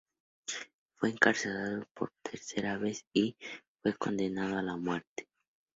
[0.95, 3.37] Fue encarcelado por tercera vez y
[3.83, 5.29] fue condenado a muerte.